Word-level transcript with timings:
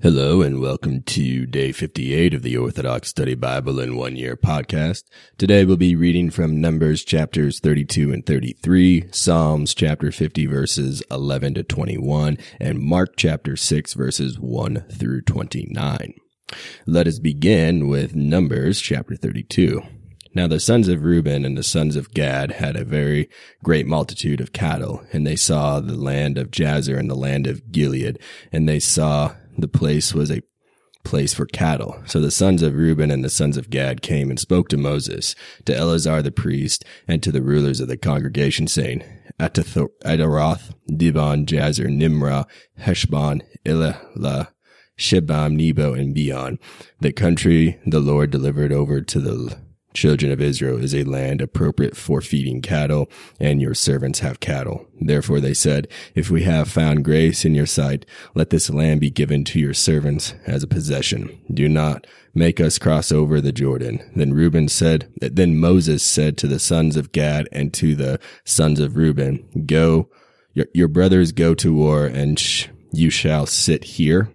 Hello 0.00 0.42
and 0.42 0.60
welcome 0.60 1.02
to 1.02 1.44
day 1.44 1.72
58 1.72 2.32
of 2.32 2.42
the 2.42 2.56
Orthodox 2.56 3.08
Study 3.08 3.34
Bible 3.34 3.80
in 3.80 3.96
One 3.96 4.14
Year 4.14 4.36
podcast. 4.36 5.02
Today 5.38 5.64
we'll 5.64 5.76
be 5.76 5.96
reading 5.96 6.30
from 6.30 6.60
Numbers 6.60 7.02
chapters 7.02 7.58
32 7.58 8.12
and 8.12 8.24
33, 8.24 9.08
Psalms 9.10 9.74
chapter 9.74 10.12
50 10.12 10.46
verses 10.46 11.02
11 11.10 11.54
to 11.54 11.64
21, 11.64 12.38
and 12.60 12.78
Mark 12.78 13.16
chapter 13.16 13.56
6 13.56 13.94
verses 13.94 14.38
1 14.38 14.84
through 14.88 15.22
29. 15.22 16.14
Let 16.86 17.08
us 17.08 17.18
begin 17.18 17.88
with 17.88 18.14
Numbers 18.14 18.80
chapter 18.80 19.16
32. 19.16 19.82
Now 20.32 20.46
the 20.46 20.60
sons 20.60 20.86
of 20.86 21.02
Reuben 21.02 21.44
and 21.44 21.58
the 21.58 21.64
sons 21.64 21.96
of 21.96 22.14
Gad 22.14 22.52
had 22.52 22.76
a 22.76 22.84
very 22.84 23.28
great 23.64 23.88
multitude 23.88 24.40
of 24.40 24.52
cattle, 24.52 25.02
and 25.12 25.26
they 25.26 25.34
saw 25.34 25.80
the 25.80 25.96
land 25.96 26.38
of 26.38 26.52
Jazer 26.52 26.96
and 26.96 27.10
the 27.10 27.16
land 27.16 27.48
of 27.48 27.72
Gilead, 27.72 28.20
and 28.52 28.68
they 28.68 28.78
saw 28.78 29.34
the 29.58 29.68
place 29.68 30.14
was 30.14 30.30
a 30.30 30.42
place 31.04 31.32
for 31.32 31.46
cattle. 31.46 32.00
So 32.06 32.20
the 32.20 32.30
sons 32.30 32.62
of 32.62 32.74
Reuben 32.74 33.10
and 33.10 33.24
the 33.24 33.30
sons 33.30 33.56
of 33.56 33.70
Gad 33.70 34.02
came 34.02 34.30
and 34.30 34.38
spoke 34.38 34.68
to 34.68 34.76
Moses, 34.76 35.34
to 35.64 35.74
Eleazar 35.74 36.22
the 36.22 36.30
priest, 36.30 36.84
and 37.06 37.22
to 37.22 37.32
the 37.32 37.42
rulers 37.42 37.80
of 37.80 37.88
the 37.88 37.96
congregation, 37.96 38.66
saying, 38.66 39.02
Ataroth, 39.40 40.74
Dibon, 40.90 41.46
Jazer, 41.46 41.88
Nimrah, 41.88 42.46
Heshbon, 42.78 43.42
Ilah, 43.64 44.48
Shebam, 44.98 45.56
Nebo, 45.56 45.94
and 45.94 46.14
Beon, 46.14 46.58
the 47.00 47.12
country 47.12 47.78
the 47.86 48.00
Lord 48.00 48.30
delivered 48.30 48.72
over 48.72 49.00
to 49.00 49.20
the 49.20 49.67
children 49.94 50.30
of 50.30 50.40
Israel 50.40 50.82
is 50.82 50.94
a 50.94 51.04
land 51.04 51.40
appropriate 51.40 51.96
for 51.96 52.20
feeding 52.20 52.62
cattle, 52.62 53.10
and 53.40 53.60
your 53.60 53.74
servants 53.74 54.20
have 54.20 54.40
cattle. 54.40 54.86
Therefore 55.00 55.40
they 55.40 55.54
said, 55.54 55.88
If 56.14 56.30
we 56.30 56.42
have 56.44 56.68
found 56.70 57.04
grace 57.04 57.44
in 57.44 57.54
your 57.54 57.66
sight, 57.66 58.06
let 58.34 58.50
this 58.50 58.70
land 58.70 59.00
be 59.00 59.10
given 59.10 59.44
to 59.44 59.58
your 59.58 59.74
servants 59.74 60.34
as 60.46 60.62
a 60.62 60.68
possession. 60.68 61.40
Do 61.52 61.68
not 61.68 62.06
make 62.34 62.60
us 62.60 62.78
cross 62.78 63.10
over 63.10 63.40
the 63.40 63.52
Jordan. 63.52 64.10
Then 64.14 64.32
Reuben 64.32 64.68
said, 64.68 65.12
then 65.20 65.58
Moses 65.58 66.02
said 66.02 66.36
to 66.38 66.46
the 66.46 66.58
sons 66.58 66.96
of 66.96 67.12
Gad 67.12 67.48
and 67.52 67.72
to 67.74 67.94
the 67.94 68.20
sons 68.44 68.80
of 68.80 68.96
Reuben, 68.96 69.64
Go, 69.66 70.08
your, 70.54 70.66
your 70.72 70.88
brothers 70.88 71.32
go 71.32 71.54
to 71.54 71.74
war, 71.74 72.06
and 72.06 72.38
sh- 72.38 72.68
you 72.92 73.10
shall 73.10 73.46
sit 73.46 73.84
here. 73.84 74.34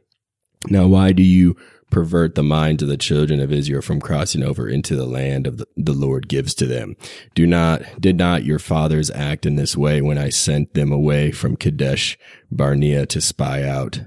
Now 0.70 0.88
why 0.88 1.12
do 1.12 1.24
you 1.24 1.56
pervert 1.94 2.34
the 2.34 2.44
minds 2.44 2.82
of 2.82 2.90
the 2.90 2.98
children 2.98 3.40
of 3.40 3.54
Israel 3.54 3.82
from 3.82 4.02
crossing 4.02 4.42
over 4.42 4.68
into 4.68 4.96
the 4.96 5.06
land 5.06 5.46
of 5.46 5.58
the, 5.58 5.68
the, 5.78 5.94
Lord 5.94 6.28
gives 6.28 6.56
to 6.56 6.66
them. 6.66 6.96
Do 7.36 7.46
not, 7.46 7.84
did 8.02 8.18
not 8.18 8.44
your 8.44 8.58
fathers 8.58 9.12
act 9.12 9.46
in 9.46 9.58
this 9.58 9.78
way 9.78 10.02
when 10.02 10.18
I 10.18 10.30
sent 10.30 10.74
them 10.74 10.92
away 10.92 11.32
from 11.32 11.56
Kadesh 11.56 12.18
Barnea 12.52 13.06
to 13.06 13.22
spy 13.22 13.64
out 13.64 14.02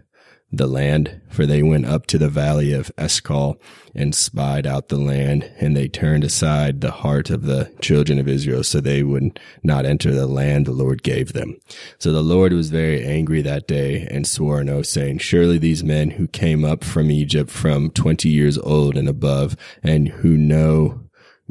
the 0.57 0.67
land, 0.67 1.21
for 1.29 1.47
they 1.47 1.63
went 1.63 1.87
up 1.87 2.07
to 2.07 2.19
the 2.19 2.29
valley 2.29 2.73
of 2.73 2.91
Eshcol 2.99 3.61
and 3.95 4.15
spied 4.15 4.67
out 4.67 4.89
the 4.89 4.99
land, 4.99 5.51
and 5.59 5.77
they 5.77 5.89
turned 5.89 6.25
aside 6.25 6.81
the 6.81 6.91
heart 6.91 7.31
of 7.31 7.43
the 7.45 7.73
children 7.81 8.19
of 8.19 8.29
Israel, 8.29 8.63
so 8.63 8.81
they 8.81 9.03
would 9.03 9.41
not 9.63 9.87
enter 9.87 10.13
the 10.13 10.27
land 10.27 10.67
the 10.67 10.73
Lord 10.73 11.03
gave 11.03 11.33
them. 11.33 11.57
So 11.99 12.13
the 12.13 12.23
Lord 12.23 12.53
was 12.53 12.71
very 12.71 13.05
angry 13.05 13.43
that 13.43 13.67
day 13.67 14.07
and 14.11 14.27
swore 14.27 14.61
an 14.61 14.69
oath, 14.69 14.87
saying, 14.87 15.19
Surely 15.19 15.59
these 15.59 15.83
men 15.83 16.11
who 16.11 16.29
came 16.29 16.65
up 16.65 16.85
from 16.85 17.11
Egypt 17.11 17.51
from 17.51 17.91
twenty 17.91 18.29
years 18.29 18.59
old 18.59 18.97
and 18.97 19.09
above, 19.09 19.57
and 19.83 20.09
who 20.09 20.37
know 20.37 21.06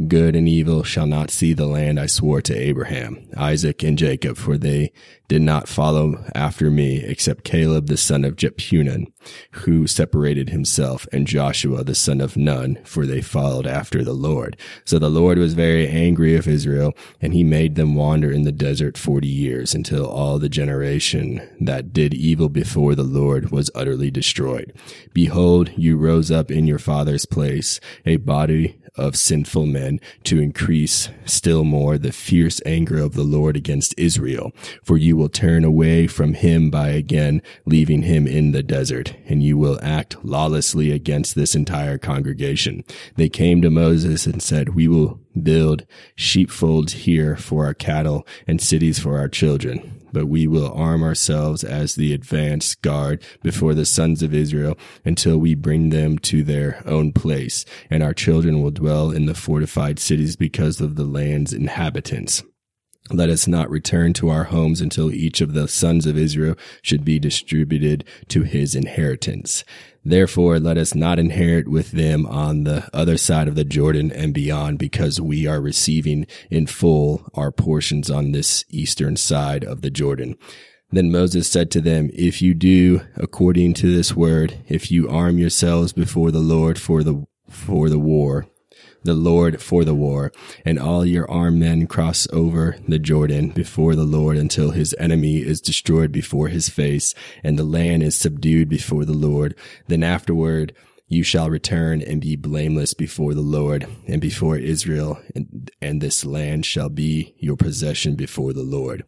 good 0.07 0.35
and 0.35 0.47
evil 0.47 0.83
shall 0.83 1.07
not 1.07 1.31
see 1.31 1.53
the 1.53 1.67
land 1.67 1.99
I 1.99 2.05
swore 2.05 2.41
to 2.41 2.53
Abraham, 2.53 3.29
Isaac, 3.37 3.81
and 3.81 3.97
Jacob, 3.97 4.35
for 4.35 4.57
they 4.57 4.91
did 5.27 5.41
not 5.41 5.67
follow 5.67 6.23
after 6.35 6.69
me, 6.69 6.97
except 6.97 7.45
Caleb 7.45 7.87
the 7.87 7.97
son 7.97 8.25
of 8.25 8.35
Jephunneh, 8.35 9.07
who 9.51 9.87
separated 9.87 10.49
himself, 10.49 11.07
and 11.11 11.25
Joshua 11.25 11.83
the 11.83 11.95
son 11.95 12.21
of 12.21 12.37
Nun, 12.37 12.77
for 12.83 13.05
they 13.05 13.21
followed 13.21 13.65
after 13.65 14.03
the 14.03 14.13
Lord. 14.13 14.57
So 14.83 14.99
the 14.99 15.09
Lord 15.09 15.37
was 15.37 15.53
very 15.53 15.87
angry 15.87 16.35
of 16.35 16.47
Israel, 16.47 16.93
and 17.21 17.33
he 17.33 17.43
made 17.43 17.75
them 17.75 17.95
wander 17.95 18.29
in 18.29 18.43
the 18.43 18.51
desert 18.51 18.97
forty 18.97 19.29
years, 19.29 19.73
until 19.73 20.05
all 20.05 20.37
the 20.37 20.49
generation 20.49 21.41
that 21.61 21.93
did 21.93 22.13
evil 22.13 22.49
before 22.49 22.95
the 22.95 23.03
Lord 23.03 23.49
was 23.49 23.71
utterly 23.73 24.11
destroyed. 24.11 24.73
Behold, 25.13 25.71
you 25.77 25.97
rose 25.97 26.29
up 26.29 26.51
in 26.51 26.67
your 26.67 26.79
father's 26.79 27.25
place, 27.25 27.79
a 28.05 28.17
body 28.17 28.79
of 28.97 29.15
sinful 29.15 29.65
men 29.65 29.99
to 30.23 30.39
increase 30.39 31.09
still 31.25 31.63
more 31.63 31.97
the 31.97 32.11
fierce 32.11 32.61
anger 32.65 32.99
of 32.99 33.13
the 33.13 33.23
Lord 33.23 33.55
against 33.57 33.93
Israel. 33.97 34.51
For 34.83 34.97
you 34.97 35.17
will 35.17 35.29
turn 35.29 35.63
away 35.63 36.07
from 36.07 36.33
him 36.33 36.69
by 36.69 36.89
again 36.89 37.41
leaving 37.65 38.03
him 38.03 38.27
in 38.27 38.51
the 38.51 38.63
desert, 38.63 39.15
and 39.27 39.43
you 39.43 39.57
will 39.57 39.79
act 39.81 40.23
lawlessly 40.23 40.91
against 40.91 41.35
this 41.35 41.55
entire 41.55 41.97
congregation. 41.97 42.83
They 43.15 43.29
came 43.29 43.61
to 43.61 43.69
Moses 43.69 44.25
and 44.25 44.41
said, 44.41 44.75
we 44.75 44.87
will 44.87 45.19
build 45.41 45.85
sheepfolds 46.15 46.93
here 46.93 47.35
for 47.35 47.65
our 47.65 47.73
cattle 47.73 48.25
and 48.47 48.61
cities 48.61 48.99
for 48.99 49.17
our 49.17 49.27
children 49.27 50.01
but 50.15 50.27
we 50.27 50.47
will 50.47 50.71
arm 50.71 51.03
ourselves 51.03 51.61
as 51.61 51.95
the 51.95 52.13
advance 52.13 52.73
guard 52.75 53.21
before 53.43 53.73
the 53.73 53.85
sons 53.85 54.23
of 54.23 54.33
Israel 54.33 54.77
until 55.03 55.37
we 55.37 55.53
bring 55.55 55.89
them 55.89 56.17
to 56.19 56.41
their 56.41 56.81
own 56.85 57.11
place, 57.11 57.65
and 57.89 58.01
our 58.01 58.13
children 58.13 58.61
will 58.61 58.71
dwell 58.71 59.11
in 59.11 59.25
the 59.25 59.35
fortified 59.35 59.99
cities 59.99 60.37
because 60.37 60.79
of 60.79 60.95
the 60.95 61.03
land's 61.03 61.51
inhabitants. 61.51 62.43
Let 63.11 63.29
us 63.29 63.47
not 63.47 63.69
return 63.69 64.13
to 64.13 64.29
our 64.29 64.45
homes 64.45 64.81
until 64.81 65.11
each 65.11 65.39
of 65.39 65.53
the 65.53 65.67
sons 65.67 66.07
of 66.07 66.17
Israel 66.17 66.55
should 66.81 67.05
be 67.05 67.19
distributed 67.19 68.03
to 68.29 68.41
his 68.41 68.73
inheritance. 68.73 69.63
Therefore, 70.03 70.59
let 70.59 70.77
us 70.77 70.95
not 70.95 71.19
inherit 71.19 71.67
with 71.67 71.91
them 71.91 72.25
on 72.25 72.63
the 72.63 72.89
other 72.93 73.17
side 73.17 73.47
of 73.47 73.55
the 73.55 73.63
Jordan 73.63 74.11
and 74.11 74.33
beyond, 74.33 74.79
because 74.79 75.21
we 75.21 75.45
are 75.45 75.61
receiving 75.61 76.25
in 76.49 76.65
full 76.65 77.29
our 77.35 77.51
portions 77.51 78.09
on 78.09 78.31
this 78.31 78.65
eastern 78.69 79.17
side 79.17 79.63
of 79.63 79.81
the 79.81 79.91
Jordan. 79.91 80.35
Then 80.91 81.11
Moses 81.11 81.47
said 81.47 81.69
to 81.71 81.81
them, 81.81 82.09
If 82.13 82.41
you 82.41 82.53
do 82.53 83.01
according 83.15 83.75
to 83.75 83.95
this 83.95 84.15
word, 84.15 84.59
if 84.67 84.91
you 84.91 85.09
arm 85.09 85.37
yourselves 85.37 85.93
before 85.93 86.31
the 86.31 86.39
Lord 86.39 86.79
for 86.79 87.03
the, 87.03 87.25
for 87.49 87.89
the 87.89 87.99
war, 87.99 88.47
the 89.03 89.13
Lord 89.13 89.61
for 89.61 89.85
the 89.85 89.93
war, 89.93 90.31
and 90.65 90.79
all 90.79 91.05
your 91.05 91.29
armed 91.29 91.59
men 91.59 91.87
cross 91.87 92.27
over 92.33 92.77
the 92.87 92.99
Jordan 92.99 93.49
before 93.49 93.95
the 93.95 94.03
Lord 94.03 94.37
until 94.37 94.71
his 94.71 94.95
enemy 94.99 95.37
is 95.37 95.61
destroyed 95.61 96.11
before 96.11 96.47
his 96.47 96.69
face, 96.69 97.13
and 97.43 97.57
the 97.57 97.63
land 97.63 98.03
is 98.03 98.17
subdued 98.17 98.67
before 98.67 99.05
the 99.05 99.13
Lord. 99.13 99.55
Then 99.87 100.03
afterward, 100.03 100.73
you 101.07 101.21
shall 101.21 101.51
return 101.51 102.01
and 102.01 102.19
be 102.19 102.35
blameless 102.35 102.95
before 102.95 103.35
the 103.35 103.41
Lord 103.41 103.87
and 104.07 104.19
before 104.19 104.57
Israel, 104.57 105.19
and, 105.35 105.69
and, 105.79 106.01
this 106.01 106.25
land 106.25 106.65
shall 106.65 106.89
be 106.89 107.35
your 107.37 107.55
possession 107.55 108.15
before 108.15 108.53
the 108.53 108.63
Lord. 108.63 109.03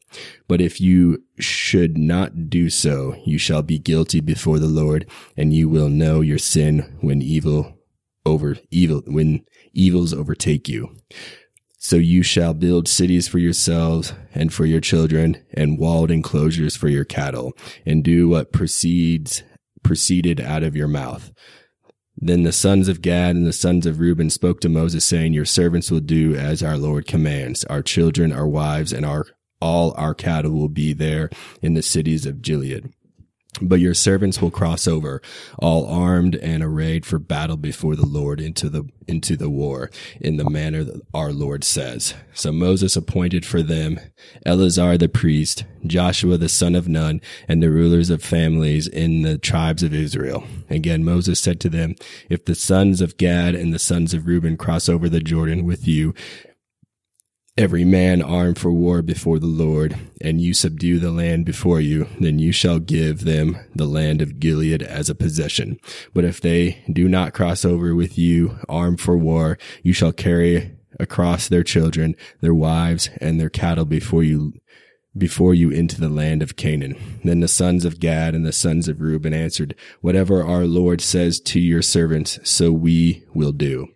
But 0.48 0.62
if 0.62 0.80
you 0.80 1.24
should 1.40 1.98
not 1.98 2.52
do 2.52 2.70
so, 2.70 3.16
you 3.26 3.40
shall 3.40 3.64
be 3.64 3.80
guilty 3.80 4.20
before 4.20 4.60
the 4.60 4.68
Lord, 4.68 5.10
and 5.36 5.54
you 5.54 5.70
will 5.70 5.90
know 5.90 6.22
your 6.22 6.38
sin 6.38 6.98
when 7.02 7.24
evil 7.24 7.74
over 8.28 8.58
evil, 8.70 9.02
when 9.08 9.46
evils 9.78 10.14
overtake 10.14 10.68
you. 10.68 10.96
So 11.78 11.96
you 11.96 12.24
shall 12.24 12.54
build 12.54 12.88
cities 12.88 13.28
for 13.28 13.38
yourselves 13.38 14.14
and 14.34 14.52
for 14.52 14.66
your 14.66 14.82
children 14.82 15.42
and 15.54 15.78
walled 15.78 16.12
enclosures 16.12 16.76
for 16.76 16.90
your 16.90 17.06
cattle 17.06 17.54
and 17.86 18.04
do 18.04 18.28
what 18.28 18.52
proceeds, 18.52 19.44
proceeded 19.84 20.42
out 20.42 20.64
of 20.64 20.76
your 20.76 20.88
mouth. 20.88 21.32
Then 22.18 22.44
the 22.44 22.52
sons 22.52 22.90
of 22.90 23.04
Gad 23.04 23.36
and 23.36 23.46
the 23.46 23.54
sons 23.54 23.86
of 23.86 24.00
Reuben 24.00 24.32
spoke 24.32 24.60
to 24.62 24.70
Moses 24.70 25.06
saying, 25.06 25.34
your 25.34 25.46
servants 25.46 25.92
will 25.92 26.00
do 26.00 26.36
as 26.36 26.64
our 26.64 26.78
Lord 26.78 27.06
commands. 27.06 27.64
Our 27.66 27.84
children, 27.84 28.32
our 28.32 28.48
wives, 28.48 28.92
and 28.92 29.06
our, 29.06 29.26
all 29.62 29.94
our 29.98 30.16
cattle 30.16 30.52
will 30.52 30.68
be 30.68 30.94
there 30.94 31.30
in 31.62 31.76
the 31.76 31.84
cities 31.84 32.26
of 32.26 32.42
Gilead. 32.42 32.92
But 33.62 33.80
your 33.80 33.94
servants 33.94 34.42
will 34.42 34.52
cross 34.52 34.88
over, 34.88 35.22
all 35.58 35.88
armed 35.88 36.36
and 36.36 36.64
arrayed 36.64 37.06
for 37.06 37.20
battle 37.20 37.58
before 37.58 37.96
the 37.96 38.06
Lord 38.06 38.40
into 38.40 38.70
the, 38.70 38.84
into 39.08 39.36
the 39.36 39.50
war 39.50 39.90
in 40.20 40.38
the 40.38 40.50
manner 40.50 40.84
that 40.84 41.02
our 41.14 41.32
Lord 41.32 41.64
says. 41.64 42.14
So 42.34 42.52
Moses 42.52 42.96
appointed 42.96 43.46
for 43.46 43.64
them 43.64 44.00
Eleazar 44.46 44.98
the 44.98 45.10
priest, 45.10 45.64
Joshua 45.86 46.38
the 46.38 46.50
son 46.50 46.76
of 46.76 46.88
Nun, 46.88 47.22
and 47.48 47.64
the 47.64 47.72
rulers 47.72 48.10
of 48.10 48.24
families 48.24 48.88
in 48.88 49.24
the 49.24 49.38
tribes 49.38 49.84
of 49.84 49.94
Israel. 49.94 50.44
Again, 50.70 51.04
Moses 51.04 51.40
said 51.40 51.60
to 51.62 51.70
them, 51.70 51.96
if 52.30 52.46
the 52.46 52.56
sons 52.56 53.02
of 53.02 53.18
Gad 53.18 53.56
and 53.56 53.74
the 53.74 53.80
sons 53.80 54.14
of 54.14 54.28
Reuben 54.28 54.58
cross 54.58 54.88
over 54.90 55.10
the 55.10 55.20
Jordan 55.20 55.66
with 55.66 55.88
you, 55.88 56.14
every 57.58 57.84
man 57.84 58.22
armed 58.22 58.58
for 58.58 58.72
war 58.72 59.02
before 59.02 59.40
the 59.40 59.48
Lord, 59.48 59.98
and 60.22 60.40
you 60.40 60.54
subdue 60.54 61.00
the 61.00 61.12
land 61.12 61.46
before 61.46 61.82
you, 61.82 62.08
then 62.20 62.38
you 62.38 62.52
shall 62.52 62.80
give 62.80 63.22
them 63.22 63.58
the 63.76 63.88
land 63.88 64.22
of 64.22 64.40
Gilead 64.40 64.84
as 64.84 65.10
a 65.10 65.16
possession. 65.16 65.80
But 66.14 66.24
if 66.24 66.40
they 66.40 66.84
do 66.92 67.08
not 67.08 67.34
cross 67.34 67.66
over 67.66 67.96
with 67.96 68.18
you 68.18 68.60
armed 68.70 69.02
for 69.02 69.18
war, 69.18 69.58
you 69.82 69.94
shall 69.94 70.12
carry 70.12 70.78
across 71.00 71.48
their 71.48 71.64
children, 71.64 72.16
their 72.42 72.54
wives, 72.54 73.10
and 73.20 73.40
their 73.40 73.50
cattle 73.50 73.86
before 73.86 74.24
you 74.24 74.54
before 75.18 75.56
you 75.56 75.72
into 75.72 76.00
the 76.00 76.10
land 76.10 76.44
of 76.44 76.56
Canaan. 76.56 76.96
Then 77.24 77.40
the 77.40 77.48
sons 77.48 77.86
of 77.86 78.00
Gad 78.00 78.36
and 78.36 78.46
the 78.46 78.52
sons 78.52 78.88
of 78.88 79.02
Reuben 79.02 79.34
answered, 79.34 79.74
Whatever 80.02 80.44
our 80.44 80.66
Lord 80.66 81.02
says 81.02 81.40
to 81.40 81.60
your 81.60 81.82
servants, 81.82 82.38
so 82.44 82.72
we 82.72 83.26
will 83.34 83.52
do. 83.52 83.88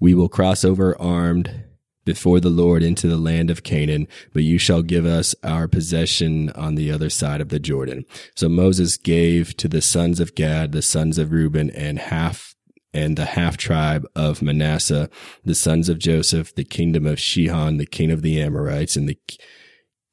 We 0.00 0.14
will 0.14 0.30
cross 0.30 0.64
over 0.64 0.98
armed 0.98 1.67
before 2.08 2.40
the 2.40 2.48
Lord 2.48 2.82
into 2.82 3.06
the 3.06 3.18
land 3.18 3.50
of 3.50 3.62
Canaan, 3.62 4.08
but 4.32 4.42
you 4.42 4.56
shall 4.56 4.80
give 4.80 5.04
us 5.04 5.34
our 5.44 5.68
possession 5.68 6.48
on 6.52 6.74
the 6.74 6.90
other 6.90 7.10
side 7.10 7.42
of 7.42 7.50
the 7.50 7.58
Jordan. 7.58 8.06
So 8.34 8.48
Moses 8.48 8.96
gave 8.96 9.54
to 9.58 9.68
the 9.68 9.82
sons 9.82 10.18
of 10.18 10.34
Gad, 10.34 10.72
the 10.72 10.80
sons 10.80 11.18
of 11.18 11.32
Reuben, 11.32 11.68
and 11.68 11.98
half 11.98 12.54
and 12.94 13.18
the 13.18 13.26
half 13.26 13.58
tribe 13.58 14.06
of 14.16 14.40
Manasseh, 14.40 15.10
the 15.44 15.54
sons 15.54 15.90
of 15.90 15.98
Joseph, 15.98 16.54
the 16.54 16.64
kingdom 16.64 17.04
of 17.04 17.18
Shihon, 17.18 17.76
the 17.76 17.84
king 17.84 18.10
of 18.10 18.22
the 18.22 18.40
Amorites, 18.40 18.96
and 18.96 19.06
the 19.06 19.18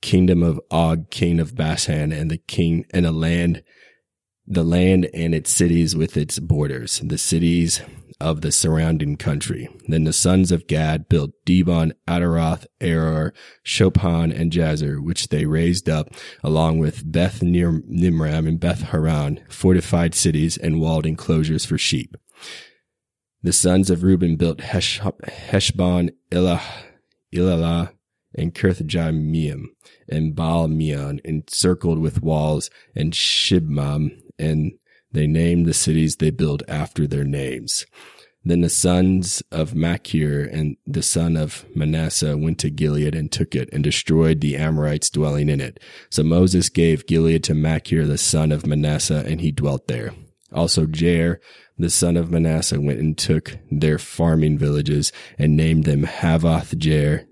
kingdom 0.02 0.44
of 0.44 0.60
Og, 0.72 1.10
king 1.10 1.40
of 1.40 1.56
Bashan, 1.56 2.12
and 2.12 2.30
the 2.30 2.40
king 2.40 2.86
and 2.92 3.06
a 3.06 3.14
land, 3.14 3.64
the 4.48 4.64
land 4.64 5.10
and 5.14 5.34
its 5.34 5.50
cities 5.50 5.96
with 5.96 6.18
its 6.18 6.40
borders, 6.40 7.00
the 7.04 7.18
cities 7.18 7.82
of 8.22 8.42
the 8.42 8.52
surrounding 8.52 9.18
country. 9.18 9.68
Then 9.88 10.04
the 10.04 10.14
sons 10.14 10.52
of 10.52 10.68
Gad 10.68 11.10
built 11.10 11.32
Dibon, 11.46 11.94
Ataroth, 12.08 12.66
Aroer, 12.80 13.32
Shopham, 13.66 14.38
and 14.38 14.52
Jazer, 14.52 15.04
which 15.04 15.30
they 15.30 15.46
raised 15.46 15.90
up, 15.90 16.10
along 16.44 16.80
with 16.80 17.12
Beth 17.12 17.42
Nimram 17.42 18.48
and 18.48 18.60
Beth 18.60 18.84
Haran, 18.84 19.44
fortified 19.50 20.16
cities 20.16 20.58
and 20.58 20.80
walled 20.80 21.06
enclosures 21.06 21.66
for 21.66 21.78
sheep. 21.78 22.16
The 23.44 23.54
sons 23.54 23.90
of 23.90 24.04
Reuben 24.04 24.38
built 24.38 24.62
Hesh- 24.62 25.00
Heshbon, 25.00 26.12
Ilah, 26.32 26.62
Ilalah, 27.34 27.92
and 28.34 28.54
Kirthjameam, 28.54 29.66
and 30.10 30.36
Baal 30.36 30.68
Meon, 30.68 31.20
encircled 31.24 32.00
with 32.00 32.22
walls, 32.22 32.70
and 32.96 33.14
Shibmam, 33.14 34.22
and 34.38 34.74
they 35.12 35.28
named 35.28 35.66
the 35.66 35.74
cities 35.74 36.18
they 36.18 36.30
built 36.30 36.62
after 36.68 37.08
their 37.08 37.24
names. 37.24 37.86
Then 38.48 38.62
the 38.62 38.70
sons 38.70 39.42
of 39.52 39.74
Machir 39.74 40.44
and 40.46 40.78
the 40.86 41.02
son 41.02 41.36
of 41.36 41.66
Manasseh 41.76 42.38
went 42.38 42.60
to 42.60 42.70
Gilead 42.70 43.16
and 43.16 43.32
took 43.32 43.56
it 43.56 43.70
and 43.74 43.84
destroyed 43.84 44.40
the 44.40 44.56
Amorites 44.56 45.10
dwelling 45.10 45.50
in 45.50 45.60
it. 45.60 45.80
So 46.12 46.22
Moses 46.22 46.70
gave 46.70 47.08
Gilead 47.08 47.44
to 47.46 47.56
Machir 47.56 48.06
the 48.06 48.20
son 48.20 48.52
of 48.52 48.68
Manasseh 48.68 49.24
and 49.26 49.42
he 49.42 49.52
dwelt 49.52 49.88
there. 49.88 50.14
Also 50.54 50.86
Jair, 50.86 51.38
the 51.78 51.90
son 51.90 52.16
of 52.16 52.30
Manasseh 52.30 52.80
went 52.80 53.00
and 53.00 53.18
took 53.18 53.58
their 53.72 53.98
farming 53.98 54.60
villages 54.60 55.12
and 55.40 55.58
named 55.58 55.86
them 55.86 56.04
Havoth 56.04 56.76
Jair. 56.76 57.26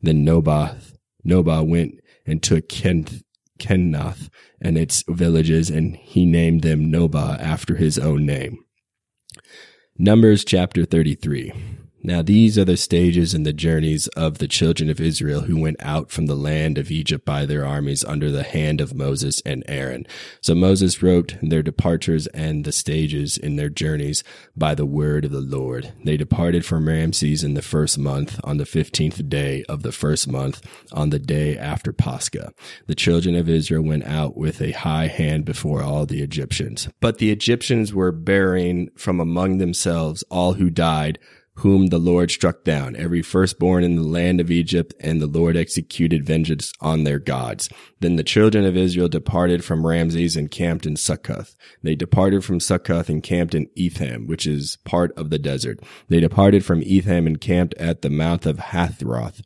Then 0.00 0.24
Nobath, 0.24 0.94
Nobah 1.26 1.66
went 1.66 2.00
and 2.24 2.40
took 2.42 2.68
Kent, 2.68 3.24
Kenath 3.60 4.28
and 4.60 4.76
its 4.76 5.04
villages, 5.08 5.70
and 5.70 5.94
he 5.96 6.26
named 6.26 6.62
them 6.62 6.90
Nobah 6.90 7.38
after 7.38 7.76
his 7.76 7.98
own 7.98 8.26
name. 8.26 8.64
Numbers 9.96 10.44
chapter 10.44 10.84
33. 10.84 11.52
Now 12.02 12.22
these 12.22 12.56
are 12.58 12.64
the 12.64 12.76
stages 12.76 13.34
and 13.34 13.44
the 13.44 13.52
journeys 13.52 14.08
of 14.08 14.38
the 14.38 14.48
children 14.48 14.88
of 14.88 15.00
Israel 15.00 15.42
who 15.42 15.60
went 15.60 15.76
out 15.80 16.10
from 16.10 16.26
the 16.26 16.34
land 16.34 16.78
of 16.78 16.90
Egypt 16.90 17.26
by 17.26 17.44
their 17.44 17.66
armies 17.66 18.04
under 18.04 18.30
the 18.30 18.42
hand 18.42 18.80
of 18.80 18.94
Moses 18.94 19.42
and 19.44 19.62
Aaron. 19.68 20.06
So 20.40 20.54
Moses 20.54 21.02
wrote 21.02 21.34
their 21.42 21.62
departures 21.62 22.26
and 22.28 22.64
the 22.64 22.72
stages 22.72 23.36
in 23.36 23.56
their 23.56 23.68
journeys 23.68 24.24
by 24.56 24.74
the 24.74 24.86
word 24.86 25.26
of 25.26 25.30
the 25.30 25.40
Lord. 25.40 25.92
They 26.04 26.16
departed 26.16 26.64
from 26.64 26.88
Ramses 26.88 27.44
in 27.44 27.54
the 27.54 27.62
first 27.62 27.98
month 27.98 28.40
on 28.44 28.56
the 28.56 28.66
fifteenth 28.66 29.28
day 29.28 29.64
of 29.68 29.82
the 29.82 29.92
first 29.92 30.26
month 30.26 30.66
on 30.92 31.10
the 31.10 31.18
day 31.18 31.58
after 31.58 31.92
Pascha. 31.92 32.52
The 32.86 32.94
children 32.94 33.34
of 33.34 33.48
Israel 33.48 33.82
went 33.82 34.04
out 34.04 34.36
with 34.36 34.62
a 34.62 34.72
high 34.72 35.08
hand 35.08 35.44
before 35.44 35.82
all 35.82 36.06
the 36.06 36.22
Egyptians. 36.22 36.88
But 37.00 37.18
the 37.18 37.30
Egyptians 37.30 37.92
were 37.92 38.12
bearing 38.12 38.90
from 38.96 39.20
among 39.20 39.58
themselves 39.58 40.24
all 40.30 40.54
who 40.54 40.70
died 40.70 41.18
whom 41.56 41.88
the 41.88 41.98
Lord 41.98 42.30
struck 42.30 42.64
down, 42.64 42.96
every 42.96 43.22
firstborn 43.22 43.84
in 43.84 43.96
the 43.96 44.02
land 44.02 44.40
of 44.40 44.50
Egypt, 44.50 44.94
and 45.00 45.20
the 45.20 45.26
Lord 45.26 45.56
executed 45.56 46.24
vengeance 46.24 46.72
on 46.80 47.04
their 47.04 47.18
gods. 47.18 47.68
Then 48.00 48.16
the 48.16 48.24
children 48.24 48.64
of 48.64 48.76
Israel 48.76 49.08
departed 49.08 49.64
from 49.64 49.86
Ramses 49.86 50.36
and 50.36 50.50
camped 50.50 50.86
in 50.86 50.96
Succoth. 50.96 51.56
They 51.82 51.94
departed 51.94 52.44
from 52.44 52.60
Succoth 52.60 53.08
and 53.08 53.22
camped 53.22 53.54
in 53.54 53.68
Etham, 53.76 54.26
which 54.26 54.46
is 54.46 54.78
part 54.84 55.12
of 55.18 55.30
the 55.30 55.38
desert. 55.38 55.80
They 56.08 56.20
departed 56.20 56.64
from 56.64 56.82
Etham 56.82 57.26
and 57.26 57.40
camped 57.40 57.74
at 57.74 58.02
the 58.02 58.10
mouth 58.10 58.46
of 58.46 58.58
Hathroth 58.58 59.42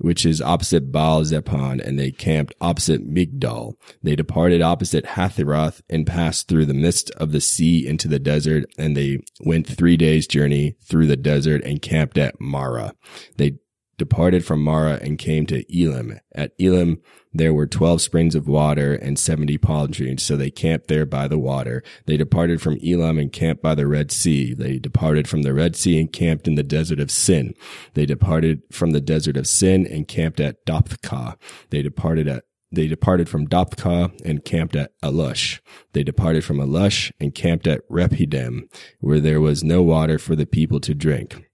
which 0.00 0.24
is 0.24 0.40
opposite 0.40 0.90
Baal 0.90 1.24
Zephon, 1.24 1.80
and 1.80 1.98
they 1.98 2.10
camped 2.10 2.54
opposite 2.60 3.06
Migdal. 3.06 3.74
They 4.02 4.16
departed 4.16 4.62
opposite 4.62 5.04
Hatheroth 5.04 5.82
and 5.90 6.06
passed 6.06 6.48
through 6.48 6.66
the 6.66 6.74
midst 6.74 7.10
of 7.12 7.32
the 7.32 7.40
sea 7.40 7.86
into 7.86 8.08
the 8.08 8.18
desert, 8.18 8.64
and 8.78 8.96
they 8.96 9.18
went 9.40 9.66
three 9.66 9.96
days' 9.96 10.26
journey 10.26 10.76
through 10.82 11.06
the 11.06 11.16
desert 11.16 11.62
and 11.64 11.82
camped 11.82 12.18
at 12.18 12.40
Marah. 12.40 12.94
They 13.36 13.58
departed 14.00 14.42
from 14.46 14.64
Marah 14.64 14.98
and 15.02 15.18
came 15.18 15.44
to 15.44 15.62
Elim. 15.70 16.18
At 16.34 16.52
Elim, 16.58 17.02
there 17.34 17.52
were 17.52 17.66
12 17.66 18.00
springs 18.00 18.34
of 18.34 18.48
water 18.48 18.94
and 18.94 19.18
70 19.18 19.58
palm 19.58 19.92
trees. 19.92 20.22
So 20.22 20.38
they 20.38 20.50
camped 20.50 20.88
there 20.88 21.04
by 21.04 21.28
the 21.28 21.38
water. 21.38 21.82
They 22.06 22.16
departed 22.16 22.62
from 22.62 22.78
Elim 22.82 23.18
and 23.18 23.30
camped 23.30 23.62
by 23.62 23.74
the 23.74 23.86
Red 23.86 24.10
Sea. 24.10 24.54
They 24.54 24.78
departed 24.78 25.28
from 25.28 25.42
the 25.42 25.52
Red 25.52 25.76
Sea 25.76 26.00
and 26.00 26.10
camped 26.10 26.48
in 26.48 26.54
the 26.54 26.62
desert 26.62 26.98
of 26.98 27.10
Sin. 27.10 27.54
They 27.92 28.06
departed 28.06 28.62
from 28.72 28.92
the 28.92 29.02
desert 29.02 29.36
of 29.36 29.46
Sin 29.46 29.86
and 29.86 30.08
camped 30.08 30.40
at 30.40 30.64
Dophkah. 30.64 31.36
They 31.68 31.82
departed 31.82 32.26
at 32.26 32.44
they 32.72 32.86
departed 32.86 33.28
from 33.28 33.48
Dophkah 33.48 34.12
and 34.24 34.44
camped 34.44 34.76
at 34.76 34.92
Alush. 35.02 35.58
They 35.92 36.04
departed 36.04 36.44
from 36.44 36.58
Alush 36.58 37.10
and 37.18 37.34
camped 37.34 37.66
at 37.66 37.82
Rephidim, 37.88 38.68
where 39.00 39.18
there 39.18 39.40
was 39.40 39.64
no 39.64 39.82
water 39.82 40.20
for 40.20 40.36
the 40.36 40.46
people 40.46 40.78
to 40.80 40.94
drink. 40.94 41.49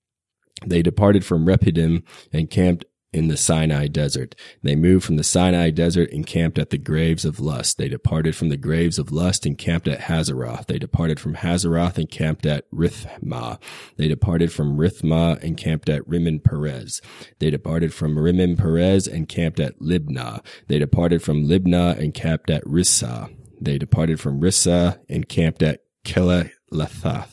They 0.66 0.82
departed 0.82 1.24
from 1.24 1.46
Rephidim 1.46 2.02
and 2.32 2.50
camped 2.50 2.84
in 3.16 3.28
the 3.28 3.36
Sinai 3.36 3.88
desert. 3.88 4.34
They 4.62 4.76
moved 4.76 5.06
from 5.06 5.16
the 5.16 5.24
Sinai 5.24 5.70
desert 5.70 6.10
and 6.12 6.26
camped 6.26 6.58
at 6.58 6.68
the 6.68 6.76
graves 6.76 7.24
of 7.24 7.40
lust. 7.40 7.78
They 7.78 7.88
departed 7.88 8.36
from 8.36 8.50
the 8.50 8.58
graves 8.58 8.98
of 8.98 9.10
lust 9.10 9.46
and 9.46 9.56
camped 9.56 9.88
at 9.88 10.00
Hazeroth. 10.00 10.66
They 10.66 10.78
departed 10.78 11.18
from 11.18 11.36
Hazeroth 11.36 11.96
and 11.96 12.10
camped 12.10 12.44
at 12.44 12.70
Rithmah. 12.70 13.58
They 13.96 14.08
departed 14.08 14.52
from 14.52 14.76
Rithmah 14.76 15.42
and 15.42 15.56
camped 15.56 15.88
at 15.88 16.06
Rimmon 16.06 16.40
Perez. 16.40 17.00
They 17.38 17.48
departed 17.48 17.94
from 17.94 18.18
Rimmon 18.18 18.56
Perez 18.58 19.06
and 19.06 19.26
camped 19.26 19.60
at 19.60 19.80
Libnah. 19.80 20.44
They 20.68 20.78
departed 20.78 21.22
from 21.22 21.46
Libnah 21.46 21.98
and 21.98 22.12
camped 22.12 22.50
at 22.50 22.64
Rissah. 22.64 23.34
They 23.58 23.78
departed 23.78 24.20
from 24.20 24.42
Rissah 24.42 24.98
and 25.08 25.26
camped 25.26 25.62
at 25.62 25.80
Kehelathath. 26.04 27.32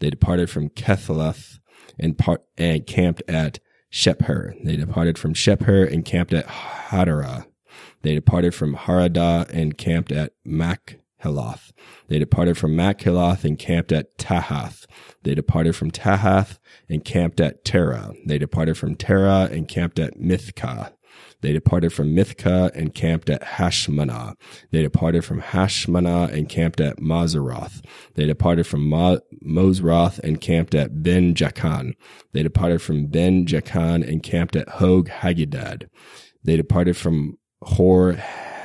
They 0.00 0.10
departed 0.10 0.50
from 0.50 0.70
Kethelath 0.70 1.59
and, 2.00 2.20
and 2.58 2.86
camped 2.86 3.22
at 3.28 3.60
Shepher. 3.92 4.54
They 4.64 4.76
departed 4.76 5.18
from 5.18 5.34
Shepher 5.34 5.90
and 5.92 6.04
camped 6.04 6.32
at 6.32 6.46
Hadarah. 6.46 7.46
They 8.02 8.14
departed 8.14 8.54
from 8.54 8.74
Haradah 8.74 9.48
and 9.50 9.76
camped 9.76 10.10
at 10.12 10.32
Makheloth. 10.46 11.72
They 12.08 12.18
departed 12.18 12.56
from 12.56 12.76
Makheloth 12.76 13.44
and 13.44 13.58
camped 13.58 13.92
at 13.92 14.16
Tahath. 14.16 14.86
They 15.22 15.34
departed 15.34 15.76
from 15.76 15.90
Tahath 15.90 16.58
and 16.88 17.04
camped 17.04 17.40
at 17.40 17.64
Terah. 17.64 18.14
They 18.26 18.38
departed 18.38 18.76
from 18.78 18.94
Terah 18.94 19.48
and 19.52 19.68
camped 19.68 19.98
at 19.98 20.18
Mithkah. 20.18 20.92
They 21.40 21.52
departed 21.52 21.92
from 21.92 22.14
Mithkah 22.14 22.70
and 22.74 22.94
camped 22.94 23.30
at 23.30 23.42
Hashmanah. 23.42 24.34
They 24.70 24.82
departed 24.82 25.24
from 25.24 25.40
Hashmanah 25.40 26.32
and 26.32 26.48
camped 26.48 26.80
at 26.80 26.98
Mazeroth. 26.98 27.82
They 28.14 28.26
departed 28.26 28.66
from 28.66 28.88
Ma- 28.88 29.18
and 30.22 30.40
camped 30.40 30.74
at 30.74 31.02
Ben 31.02 31.34
Jakan. 31.34 31.94
They 32.32 32.42
departed 32.42 32.82
from 32.82 33.06
Ben 33.06 33.46
Jakan 33.46 34.06
and 34.06 34.22
camped 34.22 34.56
at 34.56 34.68
Hog 34.68 35.08
Haggidad. 35.08 35.88
They 36.44 36.56
departed 36.56 36.96
from 36.96 37.38
Hor 37.62 38.12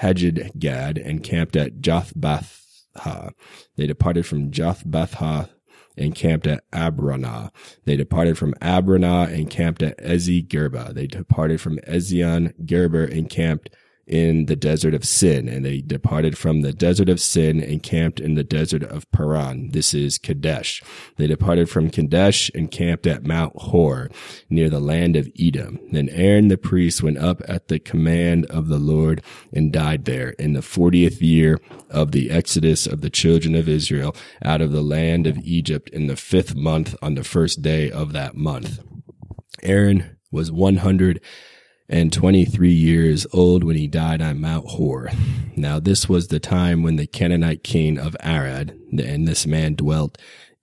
and 0.02 1.24
camped 1.24 1.56
at 1.56 1.82
Jotbathah. 1.82 3.32
They 3.76 3.88
departed 3.88 4.26
from 4.26 4.52
Jothbathha 4.52 5.50
and 5.98 6.16
camped 6.16 6.48
at 6.48 6.70
Abranah. 6.72 7.52
They 7.86 7.96
departed 7.96 8.38
from 8.38 8.54
Abranah 8.56 9.34
and 9.34 9.50
camped 9.50 9.82
at 9.84 9.98
Ezi 10.00 10.48
Gerba. 10.48 10.94
They 10.94 11.08
departed 11.08 11.62
from 11.62 11.78
Ezion 11.80 12.54
Geber 12.66 13.04
and 13.04 13.30
camped 13.30 13.70
in 14.08 14.46
the 14.46 14.56
desert 14.56 14.94
of 14.94 15.04
Sin, 15.04 15.48
and 15.48 15.66
they 15.66 15.82
departed 15.82 16.38
from 16.38 16.62
the 16.62 16.74
desert 16.74 17.10
of 17.10 17.20
Sin 17.20 17.62
and 17.62 17.82
camped 17.82 18.20
in 18.20 18.36
the 18.36 18.44
desert 18.44 18.84
of 18.84 19.10
Paran. 19.12 19.72
This 19.72 19.94
is 19.94 20.18
Kadesh. 20.18 20.84
They 21.18 21.28
departed 21.28 21.70
from 21.70 21.90
Kadesh 21.90 22.52
and 22.54 22.70
camped 22.70 23.08
at 23.08 23.26
Mount 23.26 23.54
Hor, 23.56 24.10
near 24.50 24.70
the 24.70 24.80
land 24.80 25.16
of 25.16 25.30
Edom. 25.40 25.80
Then 25.92 26.10
Aaron 26.10 26.50
the 26.50 26.58
priest 26.58 27.02
went 27.02 27.18
up 27.18 27.42
at 27.48 27.68
the 27.68 27.80
command 27.80 28.46
of 28.46 28.68
the 28.68 28.78
Lord 28.78 29.24
and 29.52 29.74
died 29.74 30.06
there 30.06 30.30
in 30.32 30.54
the 30.54 30.62
fortieth 30.62 31.22
year 31.22 31.60
of 31.90 32.12
the 32.12 32.30
exodus 32.30 32.86
of 32.86 33.02
the 33.02 33.10
children 33.10 33.56
of 33.56 33.68
Israel 33.68 34.16
out 34.44 34.62
of 34.62 34.72
the 34.72 34.84
land 34.84 35.26
of 35.26 35.40
Egypt 35.40 35.90
in 35.90 36.08
the 36.08 36.16
fifth 36.16 36.56
month 36.56 36.96
on 37.02 37.16
the 37.16 37.24
first 37.24 37.62
day 37.62 37.90
of 37.90 38.14
that 38.14 38.36
month. 38.36 38.80
Aaron 39.64 40.18
was 40.32 40.52
one 40.52 40.78
hundred 40.78 41.22
and 41.88 42.12
23 42.12 42.72
years 42.72 43.28
old 43.34 43.64
when 43.64 43.76
he 43.76 43.88
died 43.88 44.22
on 44.22 44.42
Mount 44.42 44.68
Hor. 44.70 45.10
Now 45.56 45.80
this 45.80 46.10
was 46.10 46.28
the 46.28 46.40
time 46.40 46.84
when 46.84 46.96
the 46.96 47.08
Canaanite 47.08 47.64
king 47.64 47.98
of 47.98 48.16
Arad, 48.24 48.78
and 48.92 49.28
this 49.28 49.46
man 49.46 49.76
dwelt 49.76 50.18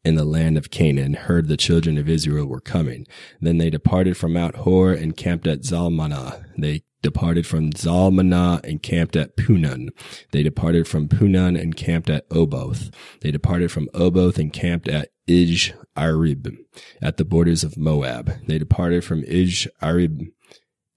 in 0.04 0.16
the 0.16 0.24
land 0.24 0.58
of 0.58 0.70
Canaan, 0.70 1.14
heard 1.14 1.46
the 1.46 1.56
children 1.56 1.96
of 1.96 2.08
Israel 2.08 2.46
were 2.46 2.60
coming. 2.60 3.06
Then 3.40 3.58
they 3.58 3.70
departed 3.70 4.16
from 4.16 4.32
Mount 4.32 4.56
Hor 4.56 4.92
and 4.92 5.16
camped 5.16 5.46
at 5.46 5.60
Zalmanah. 5.60 6.44
They 6.58 6.82
departed 7.02 7.46
from 7.46 7.70
Zalmanah 7.70 8.64
and 8.64 8.82
camped 8.82 9.16
at 9.16 9.36
Punon. 9.36 9.90
They 10.32 10.42
departed 10.42 10.88
from 10.88 11.08
Punon 11.08 11.56
and 11.56 11.76
camped 11.76 12.10
at 12.10 12.28
Oboth. 12.30 12.90
They 13.20 13.30
departed 13.30 13.70
from 13.70 13.88
Oboth 13.94 14.38
and 14.38 14.52
camped 14.52 14.88
at 14.88 15.10
Ij 15.28 15.72
Arib 15.96 16.56
at 17.00 17.16
the 17.16 17.24
borders 17.24 17.62
of 17.62 17.76
Moab. 17.76 18.32
They 18.46 18.58
departed 18.58 19.04
from 19.04 19.22
Ij 19.22 19.68
Arib 19.80 20.32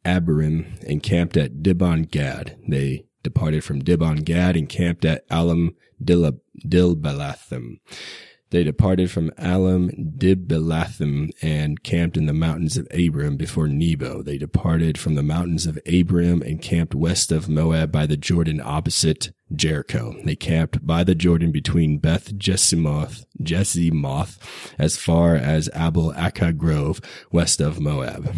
Abiram 0.06 0.66
and 0.88 1.04
camped 1.04 1.36
at 1.36 1.64
Dibon 1.64 2.10
Gad. 2.10 2.58
They 2.68 3.06
departed 3.24 3.64
from 3.64 3.82
Dibon 3.82 4.24
Gad 4.24 4.56
and 4.56 4.70
camped 4.70 5.04
at 5.04 5.26
Alam 5.30 5.76
Dilbalathim. 6.04 7.80
They 8.52 8.64
departed 8.64 9.10
from 9.10 9.32
Alam 9.38 9.90
Dibalathim 10.18 11.32
and 11.42 11.82
camped 11.84 12.16
in 12.16 12.28
the 12.28 12.34
mountains 12.34 12.78
of 12.78 12.88
Abram 12.92 13.36
before 13.36 13.68
Nebo. 13.68 14.22
They 14.22 14.38
departed 14.38 14.98
from 14.98 15.16
the 15.16 15.24
mountains 15.24 15.66
of 15.66 15.80
Abram 15.86 16.42
and 16.42 16.62
camped 16.62 16.94
west 16.94 17.32
of 17.32 17.50
Moab 17.50 17.92
by 17.92 18.06
the 18.06 18.16
Jordan 18.16 18.62
opposite 18.64 19.32
Jericho. 19.54 20.16
They 20.24 20.36
camped 20.36 20.86
by 20.86 21.04
the 21.04 21.16
Jordan 21.16 21.52
between 21.52 21.98
Beth 21.98 22.38
Jesimoth, 22.38 23.26
Jesimoth 23.42 24.38
as 24.78 24.96
far 24.96 25.36
as 25.36 25.70
Abel 25.76 26.14
Akah 26.14 26.56
Grove 26.56 27.02
west 27.32 27.60
of 27.60 27.80
Moab. 27.80 28.34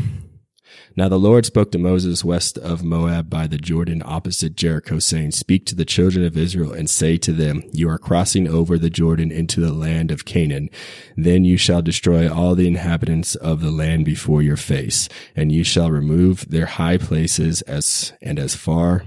Now 0.98 1.10
the 1.10 1.20
Lord 1.20 1.46
spoke 1.46 1.72
to 1.74 1.77
Moses 1.77 2.24
west 2.24 2.58
of 2.58 2.84
Moab 2.84 3.30
by 3.30 3.46
the 3.46 3.60
Jordan 3.60 4.01
opposite 4.04 4.56
Jericho, 4.56 4.98
saying, 4.98 5.30
Speak 5.30 5.63
to 5.68 5.75
the 5.75 5.86
children 5.86 6.25
of 6.25 6.36
Israel 6.36 6.74
and 6.74 6.89
say 6.89 7.18
to 7.18 7.32
them, 7.32 7.62
You 7.72 7.88
are 7.88 8.00
crossing 8.00 8.48
over 8.48 8.80
the 8.80 8.89
Jordan 8.89 9.32
into 9.32 9.62
the 9.62 9.72
land 9.72 10.10
of 10.10 10.25
Canaan. 10.25 10.72
Then 11.16 11.46
you 11.46 11.56
shall 11.56 11.84
destroy 11.84 12.27
all 12.27 12.56
the 12.56 12.68
inhabitants 12.68 13.36
of 13.36 13.62
the 13.62 13.70
land 13.70 14.06
before 14.06 14.42
your 14.42 14.58
face, 14.58 15.08
and 15.36 15.51
you 15.51 15.63
shall 15.63 15.92
remove 15.92 16.50
their 16.50 16.66
high 16.66 16.98
places 16.98 17.62
as, 17.62 18.13
and 18.20 18.39
as 18.39 18.56
far 18.56 19.04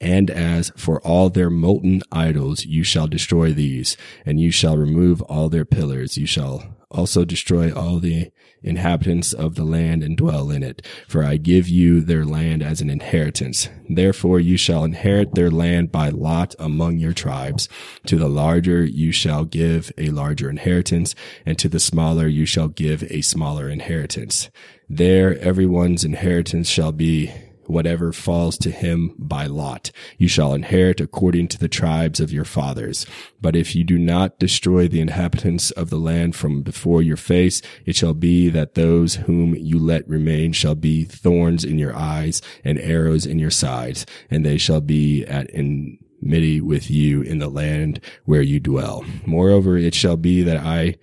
and 0.00 0.30
as 0.30 0.70
for 0.76 1.00
all 1.00 1.30
their 1.30 1.50
molten 1.50 2.02
idols, 2.12 2.64
you 2.64 2.84
shall 2.84 3.06
destroy 3.06 3.52
these, 3.52 3.96
and 4.24 4.40
you 4.40 4.50
shall 4.50 4.76
remove 4.76 5.20
all 5.22 5.48
their 5.48 5.64
pillars. 5.64 6.16
You 6.16 6.26
shall 6.26 6.76
also 6.90 7.24
destroy 7.24 7.72
all 7.72 7.98
the 7.98 8.30
inhabitants 8.62 9.32
of 9.32 9.54
the 9.54 9.64
land 9.64 10.02
and 10.02 10.16
dwell 10.16 10.50
in 10.50 10.62
it. 10.62 10.86
For 11.06 11.22
I 11.22 11.36
give 11.36 11.68
you 11.68 12.00
their 12.00 12.24
land 12.24 12.62
as 12.62 12.80
an 12.80 12.90
inheritance. 12.90 13.68
Therefore 13.88 14.40
you 14.40 14.56
shall 14.56 14.84
inherit 14.84 15.34
their 15.34 15.50
land 15.50 15.92
by 15.92 16.08
lot 16.08 16.54
among 16.58 16.98
your 16.98 17.12
tribes. 17.12 17.68
To 18.06 18.16
the 18.16 18.28
larger 18.28 18.84
you 18.84 19.12
shall 19.12 19.44
give 19.44 19.92
a 19.98 20.10
larger 20.10 20.50
inheritance, 20.50 21.14
and 21.44 21.58
to 21.58 21.68
the 21.68 21.80
smaller 21.80 22.26
you 22.26 22.46
shall 22.46 22.68
give 22.68 23.02
a 23.04 23.20
smaller 23.20 23.68
inheritance. 23.68 24.50
There 24.88 25.38
everyone's 25.38 26.04
inheritance 26.04 26.68
shall 26.68 26.92
be 26.92 27.32
whatever 27.68 28.12
falls 28.12 28.56
to 28.58 28.70
him 28.70 29.14
by 29.18 29.46
lot. 29.46 29.90
You 30.16 30.28
shall 30.28 30.54
inherit 30.54 31.00
according 31.00 31.48
to 31.48 31.58
the 31.58 31.68
tribes 31.68 32.20
of 32.20 32.32
your 32.32 32.44
fathers. 32.44 33.06
But 33.40 33.56
if 33.56 33.74
you 33.74 33.84
do 33.84 33.98
not 33.98 34.38
destroy 34.38 34.88
the 34.88 35.00
inhabitants 35.00 35.70
of 35.72 35.90
the 35.90 35.98
land 35.98 36.34
from 36.34 36.62
before 36.62 37.02
your 37.02 37.16
face, 37.16 37.62
it 37.84 37.96
shall 37.96 38.14
be 38.14 38.48
that 38.48 38.74
those 38.74 39.16
whom 39.16 39.54
you 39.54 39.78
let 39.78 40.08
remain 40.08 40.52
shall 40.52 40.74
be 40.74 41.04
thorns 41.04 41.64
in 41.64 41.78
your 41.78 41.94
eyes 41.94 42.42
and 42.64 42.78
arrows 42.78 43.26
in 43.26 43.38
your 43.38 43.50
sides, 43.50 44.06
and 44.30 44.44
they 44.44 44.58
shall 44.58 44.80
be 44.80 45.24
at 45.26 45.50
enmity 45.52 46.60
with 46.60 46.90
you 46.90 47.22
in 47.22 47.38
the 47.38 47.48
land 47.48 48.00
where 48.24 48.42
you 48.42 48.60
dwell. 48.60 49.04
Moreover, 49.26 49.76
it 49.76 49.94
shall 49.94 50.16
be 50.16 50.42
that 50.42 50.58
I 50.58 50.96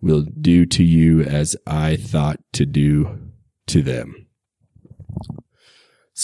will 0.00 0.22
do 0.22 0.66
to 0.66 0.82
you 0.82 1.22
as 1.22 1.56
I 1.66 1.96
thought 1.96 2.40
to 2.54 2.66
do 2.66 3.18
to 3.68 3.82
them. 3.82 4.26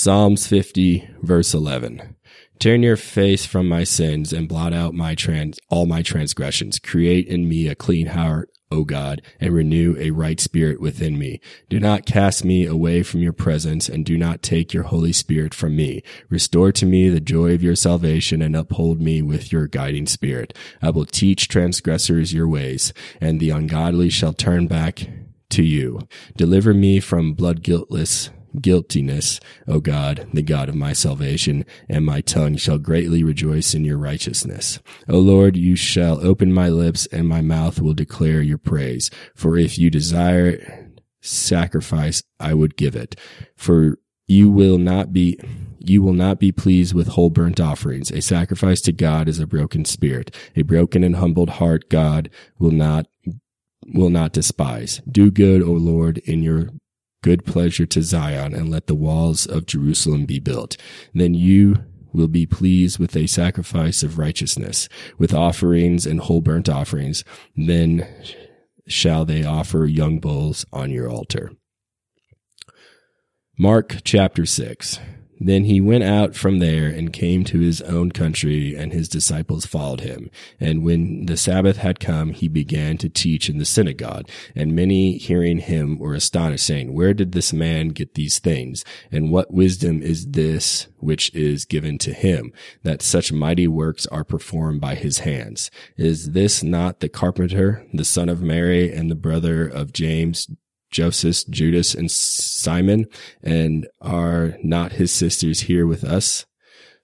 Psalms 0.01 0.47
50 0.47 1.11
verse 1.23 1.53
11. 1.53 2.15
Turn 2.61 2.85
your 2.85 2.97
face 2.97 3.45
from 3.45 3.69
my 3.69 3.83
sins 3.83 4.33
and 4.33 4.49
blot 4.49 4.73
out 4.73 4.95
my 4.95 5.17
trans, 5.17 5.59
all 5.71 5.87
my 5.87 6.03
transgressions. 6.03 6.79
Create 6.79 7.27
in 7.27 7.49
me 7.49 7.67
a 7.67 7.75
clean 7.75 8.07
heart, 8.07 8.49
O 8.71 8.85
God, 8.85 9.23
and 9.41 9.53
renew 9.53 9.97
a 9.99 10.13
right 10.13 10.39
spirit 10.39 10.81
within 10.81 11.19
me. 11.19 11.41
Do 11.69 11.81
not 11.81 12.07
cast 12.07 12.45
me 12.45 12.65
away 12.65 13.03
from 13.03 13.23
your 13.23 13.33
presence 13.33 13.89
and 13.89 14.07
do 14.07 14.17
not 14.17 14.41
take 14.41 14.73
your 14.73 14.85
Holy 14.85 15.13
Spirit 15.13 15.53
from 15.53 15.75
me. 15.75 16.05
Restore 16.31 16.71
to 16.71 16.87
me 16.87 17.09
the 17.09 17.19
joy 17.19 17.53
of 17.53 17.65
your 17.65 17.75
salvation 17.75 18.41
and 18.41 18.55
uphold 18.55 19.01
me 19.01 19.21
with 19.21 19.51
your 19.51 19.67
guiding 19.67 20.07
spirit. 20.07 20.57
I 20.81 20.91
will 20.91 21.07
teach 21.07 21.49
transgressors 21.49 22.33
your 22.33 22.47
ways 22.47 22.93
and 23.21 23.41
the 23.41 23.51
ungodly 23.51 24.11
shall 24.11 24.33
turn 24.33 24.69
back 24.69 25.09
to 25.51 25.65
you. 25.65 25.99
Deliver 26.37 26.73
me 26.73 27.01
from 27.01 27.33
blood 27.33 27.65
guiltless 27.65 28.31
guiltiness, 28.59 29.41
O 29.67 29.81
God, 29.81 30.29
the 30.33 30.43
God 30.43 30.69
of 30.69 30.75
my 30.75 30.93
salvation, 30.93 31.65
and 31.89 32.05
my 32.05 32.21
tongue 32.21 32.57
shall 32.57 32.79
greatly 32.79 33.23
rejoice 33.23 33.75
in 33.75 33.85
your 33.85 33.99
righteousness. 33.99 34.81
O 35.09 35.19
Lord, 35.19 35.57
you 35.57 35.77
shall 35.77 36.25
open 36.25 36.53
my 36.53 36.69
lips, 36.69 37.07
and 37.07 37.29
my 37.29 37.41
mouth 37.41 37.81
will 37.81 37.95
declare 37.95 38.43
your 38.43 38.59
praise. 38.59 39.11
For 39.35 39.57
if 39.57 39.79
you 39.79 39.91
desire 39.91 40.91
sacrifice, 41.21 42.23
I 42.39 42.55
would 42.55 42.77
give 42.77 42.95
it. 42.95 43.17
For 43.57 43.99
you 44.27 44.51
will 44.51 44.79
not 44.79 45.13
be 45.13 45.41
you 45.81 46.03
will 46.03 46.13
not 46.13 46.39
be 46.39 46.53
pleased 46.53 46.93
with 46.95 47.09
whole 47.09 47.31
burnt 47.31 47.61
offerings. 47.61 48.11
A 48.11 48.21
sacrifice 48.21 48.81
to 48.83 48.93
God 48.93 49.29
is 49.29 49.39
a 49.39 49.47
broken 49.47 49.85
spirit. 49.85 50.35
A 50.55 50.63
broken 50.63 51.03
and 51.03 51.17
humbled 51.17 51.51
heart 51.51 51.89
God 51.89 52.29
will 52.59 52.73
not 52.73 53.07
will 53.87 54.11
not 54.11 54.33
despise. 54.33 55.01
Do 55.11 55.31
good, 55.31 55.63
O 55.63 55.73
Lord, 55.73 56.19
in 56.19 56.43
your 56.43 56.71
good 57.23 57.45
pleasure 57.45 57.87
to 57.87 58.03
Zion 58.03 58.55
and 58.55 58.71
let 58.71 58.87
the 58.87 58.95
walls 58.95 59.47
of 59.47 59.67
Jerusalem 59.67 60.25
be 60.25 60.39
built. 60.39 60.77
Then 61.15 61.35
you 61.35 61.85
will 62.13 62.29
be 62.29 62.47
pleased 62.47 62.99
with 62.99 63.17
a 63.17 63.27
sacrifice 63.27 64.03
of 64.03 64.19
righteousness, 64.19 64.89
with 65.19 65.35
offerings 65.35 66.07
and 66.07 66.21
whole 66.21 66.41
burnt 66.41 66.69
offerings. 66.69 67.25
Then 67.57 68.07
shall 68.87 69.25
they 69.25 69.45
offer 69.45 69.85
young 69.85 70.19
bulls 70.19 70.65
on 70.73 70.91
your 70.91 71.11
altar. 71.11 71.53
Mark 73.59 73.99
chapter 74.05 74.47
6. 74.47 74.99
Then 75.41 75.65
he 75.65 75.81
went 75.81 76.05
out 76.05 76.35
from 76.35 76.59
there 76.59 76.89
and 76.89 77.13
came 77.13 77.45
to 77.45 77.61
his 77.61 77.81
own 77.83 78.11
country, 78.11 78.75
and 78.75 78.93
his 78.93 79.09
disciples 79.09 79.67
followed 79.67 80.01
him. 80.01 80.31
And 80.59 80.83
when 80.83 81.27
the 81.27 81.37
Sabbath 81.37 81.79
had 81.79 82.01
come, 82.01 82.33
he 82.33 82.49
began 82.49 82.99
to 82.99 83.09
teach 83.09 83.49
in 83.49 83.59
the 83.59 83.65
synagogue. 83.65 84.29
And 84.55 84.75
many 84.75 85.19
hearing 85.19 85.59
him 85.59 85.99
were 85.99 86.15
astonished, 86.15 86.67
saying, 86.67 86.93
Where 86.93 87.15
did 87.15 87.33
this 87.33 87.53
man 87.53 87.89
get 87.89 88.15
these 88.15 88.39
things? 88.39 88.85
And 89.13 89.31
what 89.31 89.53
wisdom 89.53 90.03
is 90.03 90.27
this 90.27 90.89
which 90.99 91.33
is 91.35 91.65
given 91.65 91.99
to 91.99 92.13
him, 92.13 92.53
that 92.83 93.03
such 93.03 93.33
mighty 93.33 93.69
works 93.69 94.07
are 94.07 94.25
performed 94.25 94.81
by 94.81 94.95
his 94.95 95.21
hands? 95.21 95.71
Is 95.97 96.33
this 96.33 96.63
not 96.63 97.01
the 97.01 97.09
carpenter, 97.09 97.87
the 97.93 98.05
son 98.05 98.29
of 98.29 98.43
Mary, 98.43 98.93
and 98.93 99.11
the 99.11 99.15
brother 99.15 99.67
of 99.67 99.93
James, 99.93 100.49
Joseph, 100.91 101.47
Judas, 101.49 101.95
and 101.95 102.11
Simon, 102.11 103.07
and 103.43 103.87
are 104.01 104.57
not 104.63 104.93
his 104.93 105.13
sisters 105.13 105.63
here 105.63 105.87
with 105.87 106.05
us? 106.05 106.47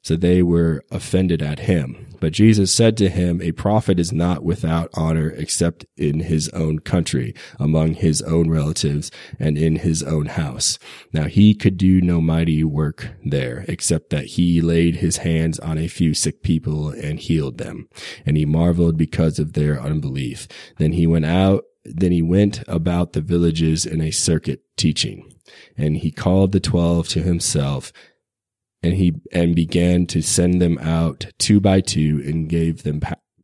So 0.05 0.17
they 0.17 0.43
were 0.43 0.85
offended 0.91 1.41
at 1.41 1.61
him. 1.61 2.09
But 2.21 2.35
Jesus 2.35 2.71
said 2.71 2.99
to 2.99 3.09
him, 3.09 3.41
A 3.41 3.53
prophet 3.53 3.99
is 3.99 4.13
not 4.13 4.45
without 4.45 4.91
honor 4.93 5.31
except 5.31 5.87
in 5.97 6.21
his 6.21 6.51
own 6.51 6.81
country, 6.81 7.35
among 7.59 7.95
his 7.95 8.21
own 8.21 8.51
relatives, 8.51 9.11
and 9.39 9.57
in 9.57 9.77
his 9.77 10.03
own 10.03 10.27
house. 10.27 10.79
Now 11.15 11.25
he 11.25 11.55
could 11.55 11.79
do 11.79 12.03
no 12.03 12.21
mighty 12.21 12.63
work 12.63 13.13
there, 13.25 13.65
except 13.67 14.11
that 14.11 14.27
he 14.27 14.61
laid 14.61 14.97
his 14.97 15.19
hands 15.19 15.59
on 15.59 15.79
a 15.79 15.89
few 15.89 16.13
sick 16.13 16.43
people 16.43 16.91
and 16.91 17.19
healed 17.19 17.57
them. 17.57 17.89
And 18.27 18.37
he 18.37 18.45
marveled 18.45 18.99
because 18.99 19.39
of 19.39 19.55
their 19.55 19.81
unbelief. 19.81 20.47
Then 20.77 20.93
he 20.93 21.07
went 21.07 21.25
out 21.25 21.65
then 21.85 22.13
he 22.13 22.23
went 22.23 22.63
about 22.67 23.13
the 23.13 23.21
villages 23.21 23.85
in 23.87 24.01
a 24.01 24.11
circuit 24.11 24.63
teaching. 24.77 25.31
And 25.77 25.99
he 25.99 26.11
called 26.11 26.53
the 26.53 26.61
twelve 26.61 27.09
to 27.09 27.23
himself 27.23 27.93
and 28.85 28.95
he 28.95 29.15
and 29.33 29.57
began 29.57 30.07
to 30.07 30.21
send 30.21 30.61
them 30.61 30.77
out 30.79 31.27
two 31.39 31.59
by 31.59 31.81
two 31.81 32.23
and 32.27 32.51
gave 32.51 32.83
them 32.83 33.01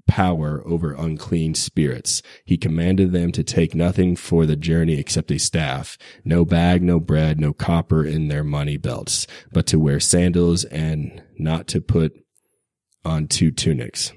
power 0.07 0.63
over 0.67 0.93
unclean 0.93 1.55
spirits. 1.55 2.21
He 2.45 2.59
commanded 2.59 3.13
them 3.13 3.33
to 3.33 3.43
take 3.43 3.75
nothing 3.75 4.17
for 4.17 4.45
the 4.45 4.57
journey 4.57 4.99
except 4.99 5.31
a 5.31 5.39
staff, 5.39 5.97
no 6.25 6.45
bag, 6.45 6.83
no 6.83 7.01
bread, 7.01 7.41
no 7.41 7.55
copper 7.55 8.05
in 8.05 8.29
their 8.29 8.45
money 8.45 8.77
belts, 8.77 9.27
but 9.51 9.67
to 9.69 9.79
wear 9.79 9.99
sandals 9.99 10.65
and 10.65 11.23
not 11.39 11.67
to 11.69 11.81
put 11.81 12.13
on 13.05 13.27
two 13.27 13.51
tunics. 13.51 14.13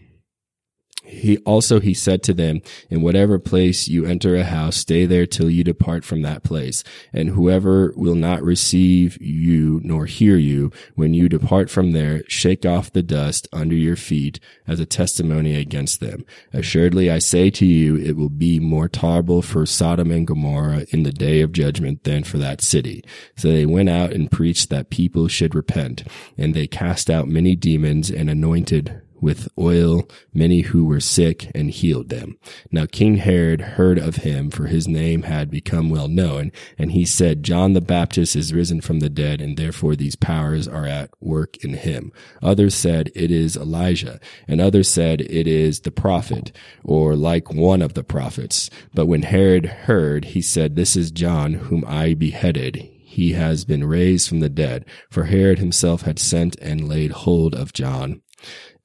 He 1.13 1.37
also 1.39 1.79
he 1.79 1.93
said 1.93 2.23
to 2.23 2.33
them, 2.33 2.61
In 2.89 3.01
whatever 3.01 3.39
place 3.39 3.87
you 3.87 4.05
enter 4.05 4.35
a 4.35 4.43
house, 4.43 4.75
stay 4.77 5.05
there 5.05 5.25
till 5.25 5.49
you 5.49 5.63
depart 5.63 6.03
from 6.03 6.21
that 6.23 6.43
place. 6.43 6.83
And 7.11 7.29
whoever 7.29 7.93
will 7.95 8.15
not 8.15 8.43
receive 8.43 9.21
you 9.21 9.79
nor 9.83 10.05
hear 10.05 10.37
you, 10.37 10.71
when 10.95 11.13
you 11.13 11.29
depart 11.29 11.69
from 11.69 11.91
there, 11.91 12.23
shake 12.27 12.65
off 12.65 12.91
the 12.91 13.03
dust 13.03 13.47
under 13.53 13.75
your 13.75 13.95
feet 13.95 14.39
as 14.67 14.79
a 14.79 14.85
testimony 14.85 15.55
against 15.55 15.99
them. 15.99 16.25
Assuredly 16.51 17.09
I 17.09 17.19
say 17.19 17.49
to 17.51 17.65
you, 17.65 17.95
it 17.95 18.15
will 18.15 18.29
be 18.29 18.59
more 18.59 18.89
tolerable 18.89 19.41
for 19.41 19.65
Sodom 19.65 20.11
and 20.11 20.27
Gomorrah 20.27 20.85
in 20.89 21.03
the 21.03 21.11
day 21.11 21.41
of 21.41 21.51
judgment 21.51 22.03
than 22.03 22.23
for 22.23 22.37
that 22.37 22.61
city. 22.61 23.03
So 23.35 23.49
they 23.49 23.65
went 23.65 23.89
out 23.89 24.11
and 24.11 24.31
preached 24.31 24.69
that 24.69 24.89
people 24.89 25.27
should 25.27 25.55
repent, 25.55 26.03
and 26.37 26.53
they 26.53 26.67
cast 26.67 27.09
out 27.09 27.27
many 27.27 27.55
demons 27.55 28.09
and 28.09 28.29
anointed 28.29 29.01
with 29.23 29.47
oil 29.57 30.07
many 30.33 30.61
who 30.61 30.83
were 30.83 30.99
sick 30.99 31.49
and 31.55 31.71
healed 31.71 32.09
them. 32.09 32.37
Now 32.71 32.85
King 32.85 33.15
Herod 33.15 33.61
heard 33.61 33.97
of 33.97 34.17
him, 34.17 34.51
for 34.51 34.67
his 34.67 34.85
name 34.85 35.23
had 35.23 35.49
become 35.49 35.89
well 35.89 36.09
known, 36.09 36.51
and 36.77 36.91
he 36.91 37.05
said, 37.05 37.41
John 37.41 37.71
the 37.71 37.79
Baptist 37.81 38.35
is 38.35 38.53
risen 38.53 38.81
from 38.81 38.99
the 38.99 39.09
dead, 39.09 39.39
and 39.39 39.55
therefore 39.55 39.95
these 39.95 40.17
powers 40.17 40.67
are 40.67 40.85
at 40.85 41.09
work 41.21 41.55
in 41.63 41.75
him. 41.75 42.11
Others 42.41 42.75
said, 42.75 43.11
It 43.15 43.31
is 43.31 43.55
Elijah, 43.55 44.19
and 44.45 44.59
others 44.59 44.89
said, 44.89 45.21
It 45.21 45.47
is 45.47 45.79
the 45.79 45.91
prophet, 45.91 46.51
or 46.83 47.15
like 47.15 47.53
one 47.53 47.81
of 47.81 47.93
the 47.93 48.03
prophets. 48.03 48.69
But 48.93 49.05
when 49.05 49.23
Herod 49.23 49.65
heard, 49.65 50.25
he 50.25 50.41
said, 50.41 50.75
This 50.75 50.97
is 50.97 51.11
John, 51.11 51.53
whom 51.53 51.85
I 51.87 52.13
beheaded 52.13 52.89
he 53.05 53.33
has 53.33 53.63
been 53.63 53.83
raised 53.83 54.27
from 54.27 54.39
the 54.39 54.49
dead. 54.49 54.83
For 55.11 55.25
Herod 55.25 55.59
himself 55.59 56.01
had 56.01 56.17
sent 56.17 56.55
and 56.59 56.89
laid 56.89 57.11
hold 57.11 57.53
of 57.53 57.71
John 57.71 58.23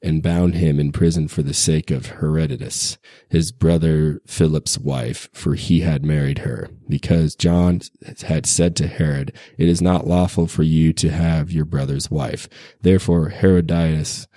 and 0.02 0.22
bound 0.22 0.54
him 0.54 0.78
in 0.78 0.92
prison 0.92 1.26
for 1.26 1.42
the 1.42 1.54
sake 1.54 1.90
of 1.90 2.06
Herodias, 2.20 2.98
his 3.28 3.50
brother 3.50 4.20
Philip's 4.26 4.78
wife, 4.78 5.28
for 5.32 5.54
he 5.54 5.80
had 5.80 6.04
married 6.04 6.38
her, 6.38 6.68
because 6.88 7.34
John 7.34 7.80
had 8.22 8.46
said 8.46 8.76
to 8.76 8.86
Herod, 8.86 9.32
It 9.56 9.68
is 9.68 9.82
not 9.82 10.06
lawful 10.06 10.46
for 10.46 10.62
you 10.62 10.92
to 10.94 11.10
have 11.10 11.50
your 11.50 11.64
brother's 11.64 12.10
wife. 12.10 12.48
Therefore 12.80 13.30
Herodias 13.30 14.28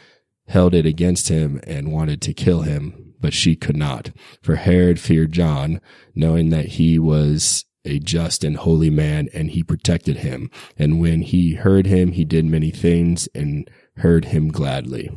held 0.48 0.74
it 0.74 0.86
against 0.86 1.30
him 1.30 1.60
and 1.66 1.92
wanted 1.92 2.22
to 2.24 2.34
kill 2.34 2.62
him, 2.62 3.14
but 3.20 3.34
she 3.34 3.56
could 3.56 3.78
not, 3.78 4.12
for 4.42 4.56
Herod 4.56 5.00
feared 5.00 5.32
John, 5.32 5.80
knowing 6.16 6.50
that 6.50 6.66
he 6.66 6.98
was 6.98 7.66
a 7.86 8.00
just 8.00 8.44
and 8.44 8.58
holy 8.58 8.90
man, 8.90 9.30
and 9.34 9.52
he 9.52 9.64
protected 9.64 10.18
him. 10.18 10.50
And 10.78 11.00
when 11.00 11.22
he 11.22 11.56
heard 11.56 11.86
him, 11.88 12.12
he 12.12 12.26
did 12.26 12.46
many 12.46 12.72
things 12.72 13.28
and 13.34 13.70
heard 13.98 14.26
him 14.26 14.50
gladly. 14.50 15.10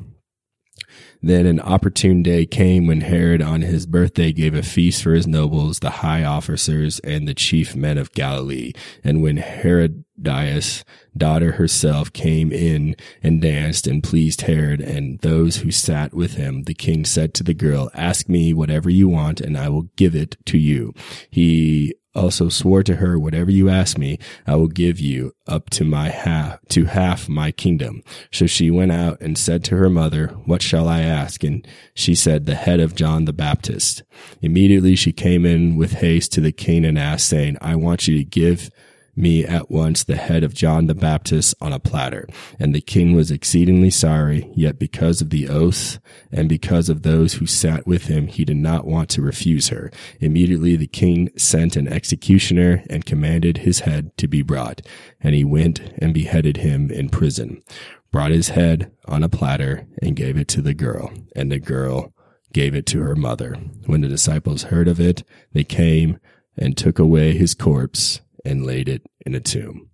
Then 1.25 1.47
an 1.47 1.61
opportune 1.61 2.23
day 2.23 2.45
came 2.45 2.87
when 2.87 3.01
Herod 3.01 3.41
on 3.41 3.63
his 3.63 3.87
birthday 3.87 4.31
gave 4.31 4.55
a 4.55 4.63
feast 4.63 5.03
for 5.03 5.15
his 5.15 5.27
nobles, 5.27 5.79
the 5.79 5.89
high 5.89 6.23
officers, 6.23 6.99
and 6.99 7.27
the 7.27 7.33
chief 7.33 7.75
men 7.75 7.97
of 7.97 8.13
Galilee. 8.13 8.75
And 9.03 9.23
when 9.23 9.39
Herodias' 9.39 10.85
daughter 11.17 11.53
herself 11.53 12.13
came 12.13 12.53
in 12.53 12.95
and 13.23 13.41
danced 13.41 13.87
and 13.87 14.05
pleased 14.05 14.43
Herod 14.43 14.83
and 14.83 15.19
those 15.21 15.57
who 15.57 15.71
sat 15.71 16.13
with 16.13 16.35
him, 16.35 16.65
the 16.65 16.75
king 16.75 17.07
said 17.07 17.33
to 17.35 17.43
the 17.43 17.55
girl, 17.55 17.91
Ask 17.95 18.29
me 18.29 18.53
whatever 18.53 18.91
you 18.91 19.09
want, 19.09 19.41
and 19.41 19.57
I 19.57 19.71
will 19.71 19.89
give 19.97 20.15
it 20.15 20.37
to 20.45 20.59
you. 20.59 20.93
He 21.31 21.95
also 22.15 22.49
swore 22.49 22.83
to 22.83 22.97
her, 22.97 23.19
whatever 23.19 23.51
you 23.51 23.69
ask 23.69 23.99
me, 23.99 24.19
I 24.47 24.57
will 24.57 24.69
give 24.69 25.01
you 25.01 25.33
up 25.47 25.71
to 25.71 25.85
my 25.85 26.09
half, 26.09 26.61
to 26.69 26.85
half 26.85 27.29
my 27.29 27.51
kingdom. 27.51 28.03
So 28.33 28.47
she 28.47 28.71
went 28.71 28.93
out 28.93 29.21
and 29.21 29.37
said 29.37 29.65
to 29.65 29.77
her 29.77 29.91
mother, 29.91 30.29
what 30.45 30.63
shall 30.63 30.89
I 30.89 31.01
ask? 31.03 31.43
And 31.45 31.67
she 31.95 32.15
said, 32.15 32.47
the 32.47 32.55
head 32.55 32.81
of 32.81 32.95
John 32.95 33.25
the 33.25 33.33
Baptist. 33.33 34.03
Immediately 34.41 34.97
she 34.97 35.13
came 35.13 35.45
in 35.45 35.77
with 35.77 35.95
haste 35.95 36.33
to 36.35 36.41
the 36.41 36.53
king 36.53 36.85
and 36.85 36.99
asked, 36.99 37.29
saying, 37.29 37.59
I 37.61 37.77
want 37.77 38.07
you 38.09 38.17
to 38.19 38.25
give 38.25 38.71
me 39.17 39.45
at 39.45 39.71
once 39.71 40.05
the 40.05 40.17
head 40.17 40.43
of 40.43 40.55
John 40.55 40.87
the 40.87 40.95
Baptist 40.95 41.55
on 41.61 41.73
a 41.73 41.79
platter. 41.79 42.27
And 42.59 42.75
the 42.75 42.81
king 42.81 43.15
was 43.15 43.31
exceedingly 43.31 43.91
sorry, 43.91 44.51
yet 44.55 44.79
because 44.79 45.21
of 45.21 45.31
the 45.31 45.49
oath 45.49 45.99
and 46.33 46.49
because 46.49 46.89
of 46.89 47.03
those 47.03 47.35
who 47.35 47.47
sat 47.47 47.87
with 47.87 48.07
him, 48.07 48.27
he 48.27 48.45
did 48.45 48.57
not 48.57 48.87
want 48.87 49.09
to 49.11 49.23
refuse 49.23 49.69
her. 49.69 49.91
Immediately 50.21 50.77
the 50.77 50.87
king 50.87 51.31
sent 51.37 51.77
an 51.77 51.89
executioner 51.89 52.83
and 52.91 53.07
commanded 53.07 53.59
his 53.59 53.81
head 53.81 54.17
to 54.19 54.29
be 54.29 54.43
brought. 54.43 54.83
And 55.21 55.35
he 55.35 55.45
went 55.45 55.81
and 55.99 56.13
beheaded 56.13 56.59
him 56.59 56.91
in 56.91 57.09
prison, 57.09 57.63
brought 58.11 58.31
his 58.31 58.51
head 58.51 58.93
on 59.07 59.23
a 59.23 59.29
platter 59.29 59.87
and 60.03 60.17
gave 60.17 60.37
it 60.37 60.49
to 60.49 60.63
the 60.63 60.75
girl. 60.75 61.13
And 61.35 61.51
the 61.51 61.59
girl 61.59 62.13
gave 62.53 62.75
it 62.75 62.87
to 62.87 63.01
her 63.01 63.17
mother. 63.17 63.55
When 63.87 64.01
the 64.01 64.09
disciples 64.09 64.65
heard 64.65 64.89
of 64.89 65.01
it, 65.01 65.25
they 65.53 65.65
came 65.65 66.19
and 66.57 66.77
took 66.77 66.99
away 66.99 67.33
his 67.33 67.53
corpse 67.53 68.21
and 68.45 68.67
laid 68.67 68.89
it 68.89 69.03
in 69.25 69.35
a 69.35 69.41
tomb. 69.41 69.91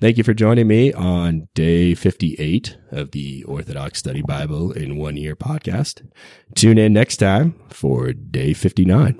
Thank 0.00 0.18
you 0.18 0.24
for 0.24 0.34
joining 0.34 0.66
me 0.66 0.92
on 0.92 1.48
day 1.54 1.94
58 1.94 2.76
of 2.90 3.12
the 3.12 3.44
Orthodox 3.44 3.98
Study 3.98 4.22
Bible 4.22 4.72
in 4.72 4.96
One 4.96 5.16
Year 5.16 5.36
podcast. 5.36 6.06
Tune 6.54 6.78
in 6.78 6.92
next 6.92 7.18
time 7.18 7.54
for 7.68 8.12
day 8.12 8.52
59. 8.52 9.16